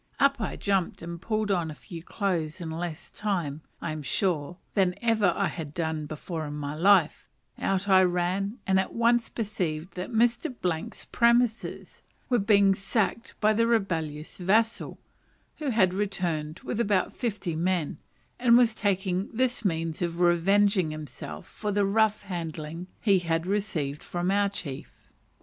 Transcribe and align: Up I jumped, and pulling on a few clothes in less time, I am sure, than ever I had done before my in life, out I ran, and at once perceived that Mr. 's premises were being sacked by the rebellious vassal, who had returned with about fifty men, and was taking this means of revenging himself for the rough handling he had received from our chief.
Up 0.19 0.41
I 0.41 0.55
jumped, 0.55 1.03
and 1.03 1.21
pulling 1.21 1.51
on 1.51 1.69
a 1.69 1.75
few 1.75 2.01
clothes 2.01 2.59
in 2.59 2.71
less 2.71 3.07
time, 3.11 3.61
I 3.83 3.91
am 3.91 4.01
sure, 4.01 4.57
than 4.73 4.95
ever 4.99 5.31
I 5.37 5.45
had 5.45 5.75
done 5.75 6.07
before 6.07 6.49
my 6.49 6.73
in 6.73 6.81
life, 6.81 7.29
out 7.59 7.87
I 7.87 8.01
ran, 8.01 8.57
and 8.65 8.79
at 8.79 8.93
once 8.93 9.29
perceived 9.29 9.93
that 9.93 10.09
Mr. 10.11 10.55
's 10.91 11.05
premises 11.11 12.01
were 12.29 12.39
being 12.39 12.73
sacked 12.73 13.35
by 13.39 13.53
the 13.53 13.67
rebellious 13.67 14.39
vassal, 14.39 14.97
who 15.57 15.69
had 15.69 15.93
returned 15.93 16.61
with 16.61 16.79
about 16.79 17.13
fifty 17.13 17.55
men, 17.55 17.99
and 18.39 18.57
was 18.57 18.73
taking 18.73 19.29
this 19.31 19.63
means 19.63 20.01
of 20.01 20.19
revenging 20.19 20.89
himself 20.89 21.45
for 21.45 21.71
the 21.71 21.85
rough 21.85 22.23
handling 22.23 22.87
he 23.01 23.19
had 23.19 23.45
received 23.45 24.01
from 24.01 24.31
our 24.31 24.49
chief. 24.49 25.11